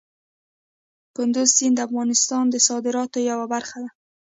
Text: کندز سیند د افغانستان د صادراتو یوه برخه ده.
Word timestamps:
کندز 1.15 1.49
سیند 1.57 1.75
د 1.79 1.85
افغانستان 1.87 2.43
د 2.49 2.55
صادراتو 2.67 3.17
یوه 3.31 3.45
برخه 3.53 3.77
ده. 3.83 3.89